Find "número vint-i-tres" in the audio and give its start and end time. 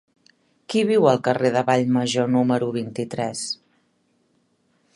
2.37-3.45